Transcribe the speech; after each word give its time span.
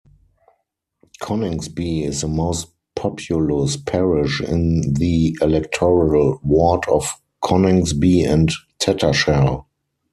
Coningsby 1.21 2.03
is 2.05 2.21
the 2.21 2.27
most 2.27 2.69
populous 2.95 3.77
parish 3.77 4.41
in 4.41 4.95
the 4.95 5.37
electoral 5.43 6.39
ward 6.41 6.83
of 6.87 7.21
Coningsby 7.43 8.23
and 8.23 8.51
Tattershall. 8.79 9.67